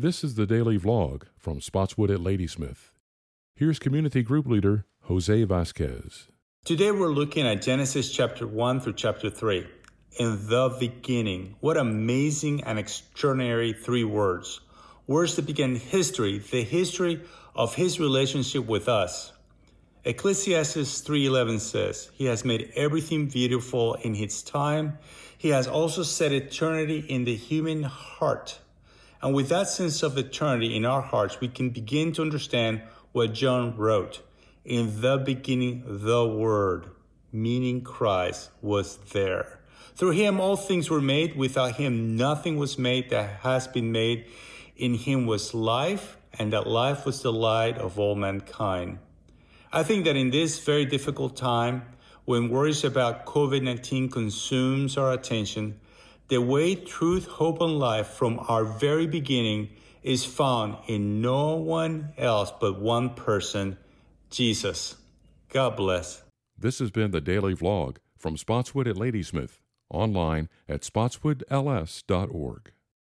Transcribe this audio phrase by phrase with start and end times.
[0.00, 2.92] This is the daily vlog from Spotswood at Ladysmith.
[3.56, 6.28] Here's community group leader Jose Vasquez.
[6.64, 9.66] Today we're looking at Genesis chapter 1 through chapter 3.
[10.20, 11.56] In the beginning.
[11.58, 14.60] What amazing and extraordinary three words.
[15.08, 17.20] Words that begin history, the history
[17.56, 19.32] of his relationship with us.
[20.04, 24.98] Ecclesiastes 3:11 says, "He has made everything beautiful in his time.
[25.36, 28.60] He has also set eternity in the human heart."
[29.20, 32.82] And with that sense of eternity in our hearts, we can begin to understand
[33.12, 34.22] what John wrote.
[34.64, 36.86] In the beginning, the Word,
[37.32, 39.58] meaning Christ, was there.
[39.96, 41.36] Through him, all things were made.
[41.36, 44.26] Without him, nothing was made that has been made.
[44.76, 48.98] In him was life, and that life was the light of all mankind.
[49.72, 51.82] I think that in this very difficult time,
[52.24, 55.80] when worries about COVID 19 consumes our attention,
[56.28, 59.70] the way truth, hope, and life from our very beginning
[60.02, 63.76] is found in no one else but one person,
[64.30, 64.96] Jesus.
[65.48, 66.22] God bless.
[66.56, 72.72] This has been the daily vlog from Spotswood at Ladysmith, online at spotswoodls.org.